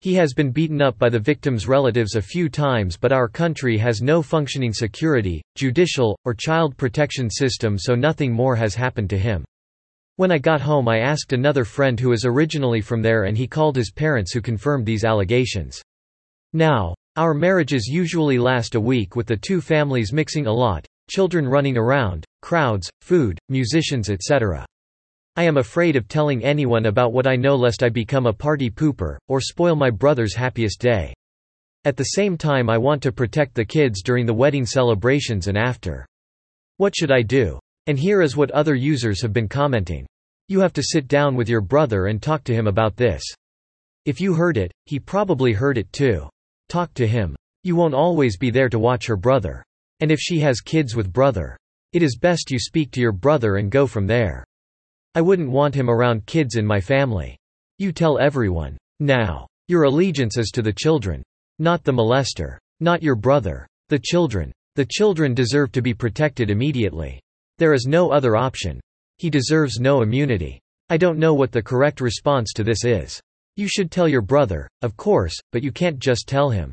He 0.00 0.14
has 0.14 0.32
been 0.32 0.50
beaten 0.50 0.80
up 0.80 0.98
by 0.98 1.10
the 1.10 1.18
victim's 1.18 1.68
relatives 1.68 2.14
a 2.14 2.22
few 2.22 2.48
times 2.48 2.96
but 2.96 3.12
our 3.12 3.28
country 3.28 3.76
has 3.76 4.00
no 4.00 4.22
functioning 4.22 4.72
security, 4.72 5.42
judicial, 5.54 6.18
or 6.24 6.32
child 6.32 6.78
protection 6.78 7.28
system 7.28 7.76
so 7.76 7.94
nothing 7.94 8.32
more 8.32 8.56
has 8.56 8.74
happened 8.74 9.10
to 9.10 9.18
him. 9.18 9.44
When 10.16 10.32
I 10.32 10.38
got 10.38 10.62
home 10.62 10.88
I 10.88 11.00
asked 11.00 11.34
another 11.34 11.66
friend 11.66 12.00
who 12.00 12.12
is 12.12 12.24
originally 12.24 12.80
from 12.80 13.02
there 13.02 13.24
and 13.24 13.36
he 13.36 13.46
called 13.46 13.76
his 13.76 13.92
parents 13.92 14.32
who 14.32 14.40
confirmed 14.40 14.86
these 14.86 15.04
allegations. 15.04 15.82
Now, 16.54 16.94
our 17.16 17.34
marriages 17.34 17.86
usually 17.86 18.38
last 18.38 18.76
a 18.76 18.80
week 18.80 19.14
with 19.14 19.26
the 19.26 19.36
two 19.36 19.60
families 19.60 20.14
mixing 20.14 20.46
a 20.46 20.50
lot, 20.50 20.86
children 21.08 21.48
running 21.48 21.76
around, 21.76 22.24
crowds, 22.42 22.90
food, 23.00 23.38
musicians 23.48 24.10
etc. 24.10 24.66
I 25.36 25.44
am 25.44 25.56
afraid 25.56 25.96
of 25.96 26.08
telling 26.08 26.44
anyone 26.44 26.86
about 26.86 27.12
what 27.12 27.26
I 27.26 27.36
know 27.36 27.56
lest 27.56 27.82
I 27.82 27.88
become 27.88 28.26
a 28.26 28.32
party 28.32 28.68
pooper, 28.70 29.16
or 29.28 29.40
spoil 29.40 29.74
my 29.74 29.88
brother's 29.88 30.34
happiest 30.34 30.80
day. 30.80 31.14
At 31.84 31.96
the 31.96 32.04
same 32.04 32.36
time 32.36 32.68
I 32.68 32.78
want 32.78 33.02
to 33.02 33.12
protect 33.12 33.54
the 33.54 33.64
kids 33.64 34.02
during 34.02 34.26
the 34.26 34.34
wedding 34.34 34.66
celebrations 34.66 35.48
and 35.48 35.56
after. 35.56 36.06
What 36.76 36.94
should 36.94 37.10
I 37.10 37.22
do? 37.22 37.58
And 37.86 37.98
here 37.98 38.22
is 38.22 38.36
what 38.36 38.50
other 38.50 38.74
users 38.74 39.22
have 39.22 39.32
been 39.32 39.48
commenting. 39.48 40.06
You 40.48 40.60
have 40.60 40.72
to 40.74 40.82
sit 40.82 41.08
down 41.08 41.34
with 41.34 41.48
your 41.48 41.60
brother 41.60 42.06
and 42.06 42.20
talk 42.20 42.44
to 42.44 42.54
him 42.54 42.66
about 42.66 42.96
this. 42.96 43.22
If 44.04 44.20
you 44.20 44.34
heard 44.34 44.56
it, 44.56 44.70
he 44.86 44.98
probably 44.98 45.52
heard 45.52 45.78
it 45.78 45.92
too. 45.92 46.28
Talk 46.68 46.92
to 46.94 47.06
him. 47.06 47.34
You 47.64 47.74
won't 47.74 47.94
always 47.94 48.36
be 48.36 48.50
there 48.50 48.68
to 48.68 48.78
watch 48.78 49.06
her 49.06 49.16
brother. 49.16 49.64
And 50.02 50.10
if 50.10 50.18
she 50.18 50.40
has 50.40 50.60
kids 50.60 50.96
with 50.96 51.12
brother. 51.12 51.56
It 51.92 52.02
is 52.02 52.18
best 52.18 52.50
you 52.50 52.58
speak 52.58 52.90
to 52.90 53.00
your 53.00 53.12
brother 53.12 53.58
and 53.58 53.70
go 53.70 53.86
from 53.86 54.04
there. 54.08 54.44
I 55.14 55.20
wouldn't 55.20 55.48
want 55.48 55.76
him 55.76 55.88
around 55.88 56.26
kids 56.26 56.56
in 56.56 56.66
my 56.66 56.80
family. 56.80 57.36
You 57.78 57.92
tell 57.92 58.18
everyone. 58.18 58.76
Now. 58.98 59.46
Your 59.68 59.84
allegiance 59.84 60.38
is 60.38 60.50
to 60.54 60.62
the 60.62 60.72
children. 60.72 61.22
Not 61.60 61.84
the 61.84 61.92
molester. 61.92 62.58
Not 62.80 63.00
your 63.00 63.14
brother. 63.14 63.64
The 63.90 64.00
children. 64.00 64.50
The 64.74 64.86
children 64.86 65.34
deserve 65.34 65.70
to 65.70 65.82
be 65.82 65.94
protected 65.94 66.50
immediately. 66.50 67.20
There 67.58 67.72
is 67.72 67.86
no 67.86 68.10
other 68.10 68.34
option. 68.34 68.80
He 69.18 69.30
deserves 69.30 69.78
no 69.78 70.02
immunity. 70.02 70.58
I 70.90 70.96
don't 70.96 71.20
know 71.20 71.34
what 71.34 71.52
the 71.52 71.62
correct 71.62 72.00
response 72.00 72.52
to 72.54 72.64
this 72.64 72.84
is. 72.84 73.20
You 73.54 73.68
should 73.68 73.92
tell 73.92 74.08
your 74.08 74.22
brother, 74.22 74.68
of 74.82 74.96
course, 74.96 75.38
but 75.52 75.62
you 75.62 75.70
can't 75.70 76.00
just 76.00 76.26
tell 76.26 76.50
him. 76.50 76.72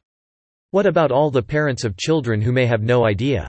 What 0.72 0.86
about 0.86 1.12
all 1.12 1.32
the 1.32 1.42
parents 1.42 1.84
of 1.84 1.98
children 1.98 2.40
who 2.42 2.52
may 2.52 2.68
have 2.68 2.84
no 2.84 3.04
idea? 3.04 3.48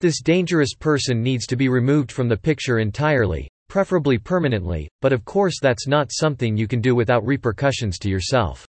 This 0.00 0.20
dangerous 0.20 0.74
person 0.74 1.22
needs 1.22 1.46
to 1.46 1.56
be 1.56 1.68
removed 1.68 2.10
from 2.10 2.28
the 2.28 2.36
picture 2.36 2.80
entirely, 2.80 3.48
preferably 3.68 4.18
permanently, 4.18 4.88
but 5.00 5.12
of 5.12 5.24
course 5.24 5.60
that's 5.62 5.86
not 5.86 6.10
something 6.10 6.56
you 6.56 6.66
can 6.66 6.80
do 6.80 6.96
without 6.96 7.24
repercussions 7.24 8.00
to 8.00 8.10
yourself. 8.10 8.66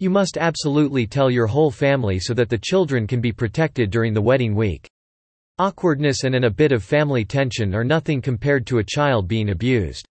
You 0.00 0.10
must 0.10 0.36
absolutely 0.36 1.06
tell 1.06 1.30
your 1.30 1.46
whole 1.46 1.70
family 1.70 2.18
so 2.18 2.34
that 2.34 2.48
the 2.48 2.58
children 2.58 3.06
can 3.06 3.20
be 3.20 3.30
protected 3.30 3.90
during 3.90 4.12
the 4.12 4.20
wedding 4.20 4.56
week. 4.56 4.88
Awkwardness 5.58 6.24
and 6.24 6.34
an 6.34 6.44
a 6.44 6.50
bit 6.50 6.72
of 6.72 6.82
family 6.82 7.24
tension 7.24 7.72
are 7.72 7.84
nothing 7.84 8.20
compared 8.20 8.66
to 8.66 8.78
a 8.78 8.84
child 8.84 9.28
being 9.28 9.50
abused. 9.50 10.04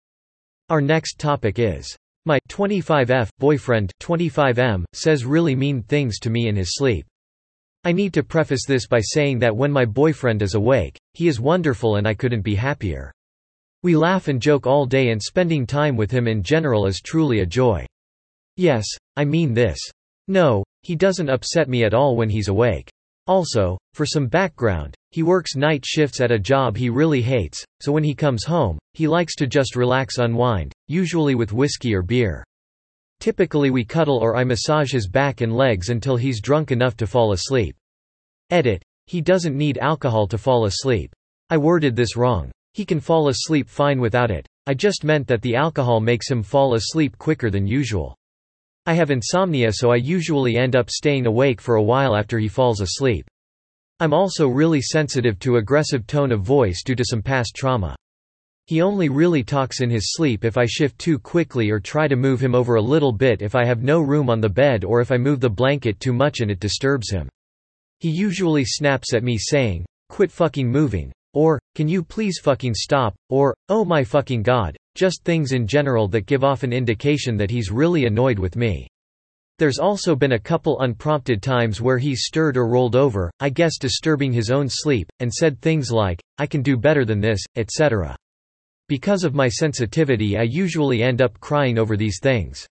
Our 0.70 0.80
next 0.80 1.18
topic 1.18 1.58
is 1.58 1.98
my 2.26 2.40
25F 2.50 3.30
boyfriend 3.40 3.92
25M 4.02 4.86
says 4.94 5.26
really 5.26 5.56
mean 5.56 5.84
things 5.84 6.20
to 6.20 6.30
me 6.30 6.48
in 6.48 6.56
his 6.56 6.76
sleep. 6.76 7.06
I 7.84 7.92
need 7.92 8.14
to 8.14 8.24
preface 8.24 8.66
this 8.66 8.88
by 8.88 9.02
saying 9.02 9.40
that 9.40 9.56
when 9.56 9.72
my 9.72 9.84
boyfriend 9.84 10.42
is 10.42 10.56
awake, 10.56 10.98
he 11.14 11.28
is 11.28 11.42
wonderful 11.42 11.98
and 11.98 12.08
I 12.08 12.14
couldn't 12.14 12.42
be 12.42 12.56
happier. 12.56 13.12
We 13.84 13.98
laugh 13.98 14.30
and 14.30 14.42
joke 14.42 14.66
all 14.66 14.86
day 14.86 15.10
and 15.10 15.22
spending 15.22 15.66
time 15.66 15.98
with 15.98 16.10
him 16.10 16.26
in 16.26 16.44
general 16.44 16.86
is 16.86 17.02
truly 17.02 17.42
a 17.42 17.46
joy. 17.46 17.86
Yes, 18.56 18.86
I 19.18 19.26
mean 19.26 19.54
this. 19.54 19.78
No, 20.30 20.64
he 20.84 20.96
doesn't 20.96 21.30
upset 21.30 21.68
me 21.68 21.84
at 21.84 21.94
all 21.94 22.16
when 22.16 22.30
he's 22.30 22.48
awake. 22.48 22.90
Also, 23.28 23.78
for 23.94 24.06
some 24.06 24.28
background, 24.28 24.96
he 25.14 25.22
works 25.22 25.56
night 25.56 25.86
shifts 25.86 26.20
at 26.20 26.32
a 26.32 26.40
job 26.40 26.76
he 26.76 26.90
really 26.90 27.22
hates, 27.22 27.64
so 27.80 27.92
when 27.92 28.04
he 28.04 28.16
comes 28.16 28.44
home, 28.44 28.80
he 28.96 29.08
likes 29.08 29.36
to 29.36 29.46
just 29.46 29.76
relax 29.76 30.18
unwind, 30.18 30.74
usually 30.88 31.36
with 31.36 31.54
whiskey 31.54 31.94
or 31.94 32.02
beer. 32.02 32.44
Typically 33.20 33.70
we 33.70 33.86
cuddle 33.86 34.18
or 34.18 34.36
I 34.36 34.44
massage 34.44 34.92
his 34.92 35.08
back 35.08 35.42
and 35.42 35.56
legs 35.56 35.90
until 35.90 36.18
he's 36.18 36.42
drunk 36.42 36.72
enough 36.72 36.98
to 36.98 37.06
fall 37.06 37.32
asleep. 37.32 37.76
Edit. 38.50 38.82
He 39.06 39.22
doesn't 39.22 39.56
need 39.56 39.78
alcohol 39.78 40.28
to 40.28 40.38
fall 40.38 40.66
asleep. 40.66 41.14
I 41.52 41.58
worded 41.58 41.96
this 41.96 42.18
wrong. 42.18 42.52
He 42.74 42.84
can 42.84 43.00
fall 43.00 43.28
asleep 43.28 43.70
fine 43.70 44.02
without 44.02 44.32
it. 44.32 44.48
I 44.66 44.74
just 44.74 45.04
meant 45.04 45.28
that 45.28 45.44
the 45.44 45.56
alcohol 45.56 46.00
makes 46.00 46.32
him 46.32 46.42
fall 46.42 46.74
asleep 46.74 47.20
quicker 47.20 47.52
than 47.52 47.68
usual. 47.68 48.16
I 48.88 48.94
have 48.96 49.12
insomnia 49.12 49.72
so 49.72 49.92
I 49.92 49.98
usually 49.98 50.58
end 50.58 50.76
up 50.76 50.90
staying 50.90 51.28
awake 51.28 51.62
for 51.62 51.76
a 51.76 51.84
while 51.84 52.16
after 52.16 52.40
he 52.40 52.48
falls 52.48 52.82
asleep. 52.82 53.28
I'm 54.04 54.12
also 54.12 54.50
really 54.50 54.82
sensitive 54.82 55.40
to 55.40 55.56
aggressive 55.56 56.06
tone 56.06 56.34
of 56.34 56.42
voice 56.42 56.84
due 56.84 56.94
to 56.94 57.06
some 57.06 57.22
past 57.22 57.56
trauma. 57.56 57.96
He 58.66 58.82
only 58.82 59.08
really 59.08 59.46
talks 59.46 59.80
in 59.80 59.90
his 59.90 60.12
sleep 60.14 60.44
if 60.44 60.58
I 60.58 60.66
shift 60.66 61.00
too 61.00 61.18
quickly 61.18 61.70
or 61.70 61.80
try 61.80 62.10
to 62.10 62.18
move 62.18 62.42
him 62.42 62.54
over 62.54 62.76
a 62.76 62.82
little 62.82 63.14
bit 63.14 63.42
if 63.42 63.56
I 63.56 63.64
have 63.64 63.82
no 63.82 64.02
room 64.02 64.30
on 64.30 64.42
the 64.42 64.50
bed 64.50 64.84
or 64.84 65.00
if 65.00 65.10
I 65.10 65.16
move 65.16 65.40
the 65.40 65.50
blanket 65.50 66.02
too 66.02 66.12
much 66.12 66.42
and 66.42 66.52
it 66.52 66.60
disturbs 66.60 67.12
him. 67.12 67.30
He 68.02 68.10
usually 68.10 68.66
snaps 68.66 69.14
at 69.14 69.24
me 69.24 69.38
saying, 69.38 69.86
quit 70.10 70.34
fucking 70.34 70.70
moving, 70.70 71.14
or, 71.34 71.58
can 71.74 71.88
you 71.88 72.04
please 72.04 72.40
fucking 72.44 72.74
stop, 72.74 73.16
or, 73.30 73.56
oh 73.70 73.86
my 73.86 74.04
fucking 74.04 74.44
god, 74.44 74.76
just 74.96 75.24
things 75.24 75.54
in 75.54 75.66
general 75.66 76.10
that 76.10 76.26
give 76.26 76.44
off 76.44 76.64
an 76.64 76.74
indication 76.74 77.38
that 77.38 77.52
he's 77.52 77.72
really 77.72 78.04
annoyed 78.04 78.38
with 78.38 78.58
me. 78.58 78.86
There's 79.64 79.80
also 79.80 80.14
been 80.14 80.34
a 80.34 80.40
couple 80.40 80.82
unprompted 80.82 81.42
times 81.42 81.80
where 81.80 81.98
he 81.98 82.18
stirred 82.18 82.58
or 82.58 82.68
rolled 82.68 82.98
over, 82.98 83.32
I 83.40 83.50
guess 83.50 83.78
disturbing 83.78 84.34
his 84.34 84.52
own 84.52 84.68
sleep, 84.68 85.10
and 85.22 85.32
said 85.32 85.62
things 85.62 85.90
like, 85.90 86.22
I 86.38 86.48
can 86.48 86.62
do 86.62 86.76
better 86.76 87.06
than 87.06 87.22
this, 87.22 87.40
etc. 87.56 88.14
Because 88.90 89.24
of 89.24 89.34
my 89.34 89.48
sensitivity 89.48 90.38
I 90.38 90.42
usually 90.42 91.02
end 91.02 91.22
up 91.22 91.40
crying 91.40 91.80
over 91.80 91.96
these 91.96 92.20
things. 92.22 92.68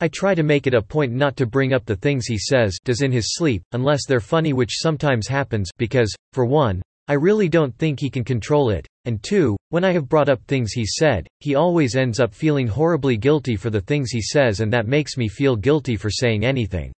I 0.00 0.08
try 0.08 0.34
to 0.34 0.42
make 0.42 0.66
it 0.66 0.74
a 0.74 0.82
point 0.82 1.12
not 1.12 1.36
to 1.36 1.46
bring 1.46 1.72
up 1.72 1.84
the 1.84 1.94
things 1.94 2.26
he 2.26 2.38
says 2.38 2.76
does 2.84 3.02
in 3.02 3.12
his 3.12 3.36
sleep, 3.36 3.62
unless 3.70 4.04
they're 4.04 4.18
funny 4.18 4.52
which 4.52 4.80
sometimes 4.80 5.28
happens 5.28 5.70
because, 5.78 6.12
for 6.32 6.44
one, 6.44 6.82
I 7.08 7.14
really 7.14 7.48
don't 7.48 7.76
think 7.78 8.00
he 8.00 8.10
can 8.10 8.24
control 8.24 8.70
it, 8.70 8.86
and 9.04 9.22
two, 9.22 9.56
when 9.68 9.84
I 9.84 9.92
have 9.92 10.08
brought 10.08 10.28
up 10.28 10.42
things 10.44 10.72
he 10.72 10.84
said, 10.84 11.28
he 11.38 11.54
always 11.54 11.94
ends 11.94 12.18
up 12.18 12.34
feeling 12.34 12.66
horribly 12.66 13.16
guilty 13.16 13.54
for 13.54 13.70
the 13.70 13.80
things 13.80 14.10
he 14.10 14.20
says 14.20 14.60
and 14.60 14.72
that 14.72 14.88
makes 14.88 15.16
me 15.16 15.28
feel 15.28 15.54
guilty 15.54 15.96
for 15.96 16.10
saying 16.10 16.44
anything. 16.44 16.92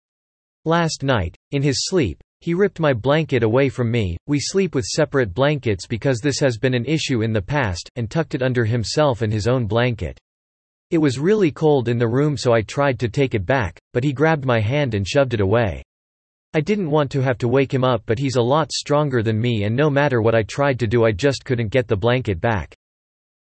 Last 0.65 1.03
night, 1.03 1.37
in 1.51 1.63
his 1.63 1.87
sleep, 1.89 2.23
he 2.41 2.55
ripped 2.55 2.81
my 2.81 2.93
blanket 2.93 3.43
away 3.43 3.69
from 3.69 3.91
me, 3.91 4.17
we 4.27 4.39
sleep 4.41 4.75
with 4.75 4.85
separate 4.85 5.35
blankets 5.35 5.87
because 5.87 6.21
this 6.21 6.39
has 6.39 6.57
been 6.57 6.75
an 6.75 6.85
issue 6.85 7.23
in 7.23 7.33
the 7.33 7.43
past, 7.43 7.91
and 7.97 8.11
tucked 8.11 8.35
it 8.35 8.43
under 8.43 8.65
himself 8.65 9.23
and 9.23 9.33
his 9.33 9.49
own 9.49 9.67
blanket. 9.67 10.19
It 10.91 10.99
was 10.99 11.19
really 11.19 11.51
cold 11.51 11.89
in 11.89 11.99
the 11.99 12.09
room 12.09 12.37
so 12.37 12.55
I 12.55 12.63
tried 12.63 12.99
to 13.01 13.09
take 13.09 13.35
it 13.35 13.45
back, 13.45 13.79
but 13.93 14.05
he 14.05 14.13
grabbed 14.15 14.47
my 14.47 14.61
hand 14.61 14.95
and 14.95 15.07
shoved 15.07 15.35
it 15.35 15.41
away. 15.41 15.83
I 16.55 16.61
didn't 16.61 16.91
want 16.91 17.11
to 17.11 17.21
have 17.21 17.37
to 17.39 17.49
wake 17.49 17.73
him 17.73 17.85
up 17.85 18.03
but 18.07 18.19
he's 18.19 18.37
a 18.37 18.43
lot 18.43 18.73
stronger 18.73 19.23
than 19.23 19.39
me 19.39 19.65
and 19.65 19.77
no 19.77 19.91
matter 19.91 20.23
what 20.23 20.35
I 20.35 20.43
tried 20.43 20.79
to 20.81 20.87
do 20.87 21.05
I 21.05 21.13
just 21.13 21.45
couldn't 21.45 21.69
get 21.69 21.87
the 21.87 21.97
blanket 21.97 22.41
back. 22.41 22.75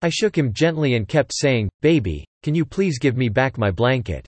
I 0.01 0.09
shook 0.09 0.35
him 0.35 0.53
gently 0.53 0.95
and 0.95 1.07
kept 1.07 1.31
saying, 1.33 1.69
baby, 1.81 2.25
can 2.41 2.55
you 2.55 2.65
please 2.65 2.97
give 2.97 3.15
me 3.15 3.29
back 3.29 3.59
my 3.59 3.69
blanket? 3.69 4.27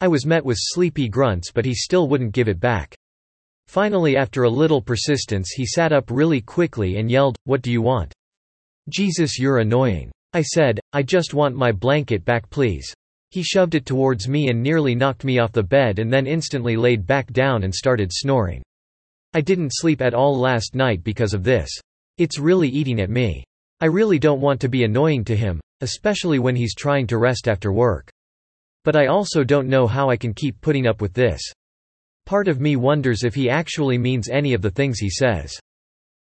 I 0.00 0.08
was 0.08 0.24
met 0.24 0.44
with 0.44 0.56
sleepy 0.58 1.08
grunts 1.08 1.52
but 1.52 1.66
he 1.66 1.74
still 1.74 2.08
wouldn't 2.08 2.32
give 2.32 2.48
it 2.48 2.58
back. 2.58 2.94
Finally 3.66 4.16
after 4.16 4.44
a 4.44 4.50
little 4.50 4.80
persistence 4.80 5.50
he 5.50 5.66
sat 5.66 5.92
up 5.92 6.10
really 6.10 6.40
quickly 6.40 6.96
and 6.96 7.10
yelled, 7.10 7.36
what 7.44 7.60
do 7.60 7.70
you 7.70 7.82
want? 7.82 8.14
Jesus 8.88 9.38
you're 9.38 9.58
annoying. 9.58 10.10
I 10.32 10.40
said, 10.40 10.80
I 10.94 11.02
just 11.02 11.34
want 11.34 11.56
my 11.56 11.72
blanket 11.72 12.24
back 12.24 12.48
please. 12.48 12.94
He 13.30 13.42
shoved 13.42 13.74
it 13.74 13.84
towards 13.84 14.28
me 14.28 14.48
and 14.48 14.62
nearly 14.62 14.94
knocked 14.94 15.24
me 15.24 15.38
off 15.38 15.52
the 15.52 15.62
bed 15.62 15.98
and 15.98 16.12
then 16.12 16.26
instantly 16.26 16.76
laid 16.76 17.06
back 17.06 17.30
down 17.32 17.62
and 17.62 17.74
started 17.74 18.10
snoring. 18.12 18.62
I 19.34 19.42
didn't 19.42 19.74
sleep 19.74 20.00
at 20.00 20.14
all 20.14 20.38
last 20.38 20.74
night 20.74 21.04
because 21.04 21.34
of 21.34 21.44
this. 21.44 21.68
It's 22.16 22.38
really 22.38 22.68
eating 22.68 23.00
at 23.00 23.10
me. 23.10 23.44
I 23.80 23.86
really 23.86 24.18
don't 24.18 24.40
want 24.40 24.60
to 24.62 24.68
be 24.68 24.84
annoying 24.84 25.24
to 25.26 25.36
him, 25.36 25.60
especially 25.82 26.38
when 26.38 26.56
he's 26.56 26.74
trying 26.74 27.06
to 27.08 27.18
rest 27.18 27.46
after 27.46 27.70
work. 27.72 28.10
But 28.84 28.96
I 28.96 29.06
also 29.06 29.44
don't 29.44 29.68
know 29.68 29.86
how 29.86 30.08
I 30.08 30.16
can 30.16 30.32
keep 30.32 30.60
putting 30.62 30.86
up 30.86 31.02
with 31.02 31.12
this. 31.12 31.42
Part 32.24 32.48
of 32.48 32.60
me 32.60 32.76
wonders 32.76 33.24
if 33.24 33.34
he 33.34 33.50
actually 33.50 33.98
means 33.98 34.28
any 34.28 34.54
of 34.54 34.62
the 34.62 34.70
things 34.70 34.98
he 34.98 35.10
says. 35.10 35.58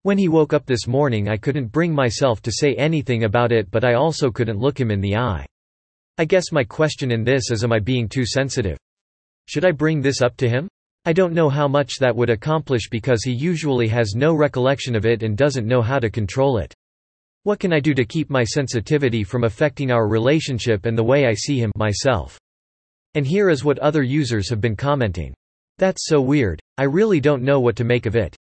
When 0.03 0.17
he 0.17 0.27
woke 0.27 0.53
up 0.53 0.65
this 0.65 0.87
morning 0.87 1.29
I 1.29 1.37
couldn't 1.37 1.71
bring 1.71 1.93
myself 1.93 2.41
to 2.41 2.51
say 2.51 2.75
anything 2.75 3.23
about 3.23 3.51
it 3.51 3.71
but 3.71 3.85
I 3.85 3.93
also 3.93 4.31
couldn't 4.31 4.59
look 4.59 4.79
him 4.79 4.91
in 4.91 5.01
the 5.01 5.15
eye. 5.15 5.45
I 6.19 6.25
guess 6.25 6.51
my 6.51 6.65
question 6.65 7.11
in 7.11 7.23
this 7.23 7.49
is 7.49 7.63
am 7.63 7.71
I 7.71 7.79
being 7.79 8.09
too 8.09 8.25
sensitive? 8.25 8.77
Should 9.47 9.63
I 9.63 9.71
bring 9.71 10.01
this 10.01 10.21
up 10.21 10.35
to 10.35 10.49
him? 10.49 10.67
I 11.05 11.13
don't 11.13 11.33
know 11.33 11.47
how 11.47 11.69
much 11.69 11.93
that 12.01 12.13
would 12.13 12.29
accomplish 12.29 12.89
because 12.89 13.23
he 13.23 13.31
usually 13.31 13.87
has 13.87 14.15
no 14.17 14.35
recollection 14.35 14.97
of 14.97 15.05
it 15.05 15.23
and 15.23 15.37
doesn't 15.37 15.65
know 15.65 15.81
how 15.81 15.97
to 15.97 16.09
control 16.09 16.57
it. 16.57 16.73
What 17.43 17.61
can 17.61 17.71
I 17.71 17.79
do 17.79 17.93
to 17.93 18.03
keep 18.03 18.29
my 18.29 18.43
sensitivity 18.43 19.23
from 19.23 19.45
affecting 19.45 19.91
our 19.91 20.09
relationship 20.09 20.85
and 20.85 20.97
the 20.97 21.05
way 21.05 21.25
I 21.25 21.33
see 21.33 21.57
him 21.57 21.71
myself? 21.77 22.37
And 23.13 23.25
here 23.25 23.49
is 23.49 23.63
what 23.63 23.79
other 23.79 24.03
users 24.03 24.49
have 24.49 24.59
been 24.59 24.75
commenting. 24.75 25.33
That's 25.77 26.05
so 26.05 26.19
weird, 26.19 26.59
I 26.77 26.83
really 26.83 27.21
don't 27.21 27.43
know 27.43 27.61
what 27.61 27.77
to 27.77 27.85
make 27.85 28.05
of 28.05 28.17
it. 28.17 28.35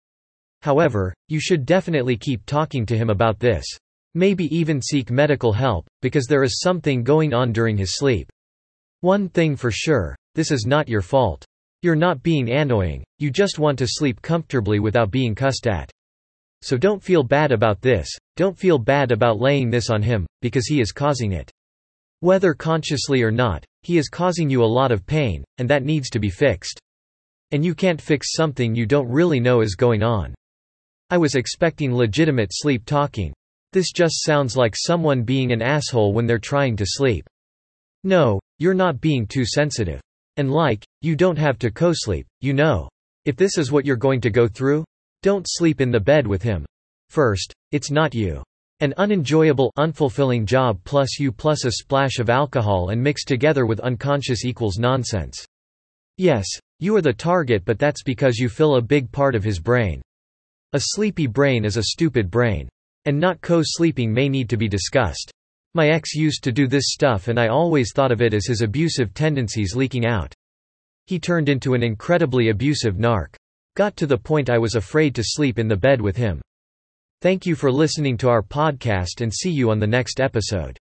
However, 0.62 1.12
you 1.26 1.40
should 1.40 1.66
definitely 1.66 2.18
keep 2.18 2.46
talking 2.46 2.86
to 2.86 2.96
him 2.96 3.10
about 3.10 3.40
this. 3.40 3.66
Maybe 4.14 4.44
even 4.56 4.80
seek 4.80 5.10
medical 5.10 5.52
help, 5.52 5.86
because 6.00 6.26
there 6.26 6.44
is 6.44 6.60
something 6.60 7.02
going 7.02 7.34
on 7.34 7.52
during 7.52 7.76
his 7.76 7.96
sleep. 7.96 8.30
One 9.00 9.28
thing 9.28 9.56
for 9.56 9.70
sure, 9.72 10.14
this 10.34 10.50
is 10.50 10.66
not 10.66 10.88
your 10.88 11.02
fault. 11.02 11.44
You're 11.82 11.96
not 11.96 12.22
being 12.22 12.50
annoying, 12.50 13.04
you 13.18 13.30
just 13.30 13.58
want 13.58 13.78
to 13.80 13.86
sleep 13.86 14.22
comfortably 14.22 14.78
without 14.78 15.10
being 15.10 15.34
cussed 15.34 15.66
at. 15.66 15.90
So 16.62 16.78
don't 16.78 17.02
feel 17.02 17.22
bad 17.22 17.52
about 17.52 17.82
this, 17.82 18.08
don't 18.36 18.56
feel 18.56 18.78
bad 18.78 19.12
about 19.12 19.40
laying 19.40 19.68
this 19.68 19.90
on 19.90 20.00
him, 20.00 20.26
because 20.40 20.66
he 20.66 20.80
is 20.80 20.92
causing 20.92 21.32
it. 21.32 21.50
Whether 22.20 22.54
consciously 22.54 23.22
or 23.22 23.30
not, 23.30 23.64
he 23.82 23.98
is 23.98 24.08
causing 24.08 24.48
you 24.48 24.62
a 24.62 24.74
lot 24.80 24.92
of 24.92 25.04
pain, 25.04 25.44
and 25.58 25.68
that 25.68 25.84
needs 25.84 26.08
to 26.10 26.18
be 26.18 26.30
fixed. 26.30 26.80
And 27.50 27.64
you 27.64 27.74
can't 27.74 28.00
fix 28.00 28.32
something 28.32 28.74
you 28.74 28.86
don't 28.86 29.10
really 29.10 29.40
know 29.40 29.60
is 29.60 29.74
going 29.74 30.02
on. 30.02 30.34
I 31.10 31.18
was 31.18 31.34
expecting 31.34 31.94
legitimate 31.94 32.48
sleep 32.52 32.86
talking. 32.86 33.34
This 33.74 33.90
just 33.90 34.22
sounds 34.22 34.56
like 34.56 34.76
someone 34.76 35.24
being 35.24 35.50
an 35.50 35.60
asshole 35.60 36.12
when 36.12 36.28
they're 36.28 36.38
trying 36.38 36.76
to 36.76 36.86
sleep. 36.86 37.28
No, 38.04 38.38
you're 38.60 38.72
not 38.72 39.00
being 39.00 39.26
too 39.26 39.44
sensitive. 39.44 40.00
And 40.36 40.48
like, 40.48 40.84
you 41.00 41.16
don't 41.16 41.36
have 41.36 41.58
to 41.58 41.72
co-sleep, 41.72 42.24
you 42.40 42.52
know. 42.52 42.88
If 43.24 43.34
this 43.34 43.58
is 43.58 43.72
what 43.72 43.84
you're 43.84 43.96
going 43.96 44.20
to 44.20 44.30
go 44.30 44.46
through, 44.46 44.84
don't 45.24 45.44
sleep 45.48 45.80
in 45.80 45.90
the 45.90 45.98
bed 45.98 46.24
with 46.24 46.40
him. 46.40 46.64
First, 47.10 47.52
it's 47.72 47.90
not 47.90 48.14
you. 48.14 48.44
An 48.78 48.94
unenjoyable, 48.96 49.72
unfulfilling 49.76 50.44
job 50.44 50.78
plus 50.84 51.18
you 51.18 51.32
plus 51.32 51.64
a 51.64 51.72
splash 51.72 52.20
of 52.20 52.30
alcohol 52.30 52.90
and 52.90 53.02
mixed 53.02 53.26
together 53.26 53.66
with 53.66 53.80
unconscious 53.80 54.44
equals 54.44 54.78
nonsense. 54.78 55.44
Yes, 56.16 56.46
you 56.78 56.94
are 56.94 57.02
the 57.02 57.12
target 57.12 57.64
but 57.64 57.80
that's 57.80 58.04
because 58.04 58.38
you 58.38 58.48
fill 58.48 58.76
a 58.76 58.80
big 58.80 59.10
part 59.10 59.34
of 59.34 59.42
his 59.42 59.58
brain. 59.58 60.00
A 60.74 60.80
sleepy 60.80 61.26
brain 61.26 61.64
is 61.64 61.76
a 61.76 61.82
stupid 61.82 62.30
brain. 62.30 62.68
And 63.04 63.18
not 63.18 63.40
co-sleeping 63.40 64.12
may 64.12 64.28
need 64.28 64.48
to 64.50 64.56
be 64.56 64.68
discussed. 64.68 65.30
My 65.74 65.88
ex 65.88 66.14
used 66.14 66.44
to 66.44 66.52
do 66.52 66.66
this 66.66 66.84
stuff 66.88 67.28
and 67.28 67.38
I 67.38 67.48
always 67.48 67.92
thought 67.92 68.12
of 68.12 68.22
it 68.22 68.32
as 68.32 68.46
his 68.46 68.60
abusive 68.60 69.12
tendencies 69.12 69.74
leaking 69.74 70.06
out. 70.06 70.32
He 71.06 71.18
turned 71.18 71.48
into 71.48 71.74
an 71.74 71.82
incredibly 71.82 72.48
abusive 72.48 72.94
narc. 72.94 73.34
Got 73.76 73.96
to 73.96 74.06
the 74.06 74.16
point 74.16 74.48
I 74.48 74.58
was 74.58 74.76
afraid 74.76 75.14
to 75.16 75.24
sleep 75.24 75.58
in 75.58 75.68
the 75.68 75.76
bed 75.76 76.00
with 76.00 76.16
him. 76.16 76.40
Thank 77.20 77.44
you 77.44 77.54
for 77.56 77.72
listening 77.72 78.16
to 78.18 78.28
our 78.28 78.42
podcast 78.42 79.20
and 79.20 79.32
see 79.32 79.50
you 79.50 79.70
on 79.70 79.80
the 79.80 79.86
next 79.86 80.20
episode. 80.20 80.78